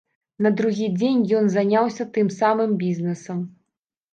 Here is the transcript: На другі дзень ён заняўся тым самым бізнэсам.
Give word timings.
На 0.45 0.51
другі 0.61 0.87
дзень 0.95 1.19
ён 1.39 1.45
заняўся 1.55 2.09
тым 2.15 2.33
самым 2.39 2.75
бізнэсам. 2.81 3.45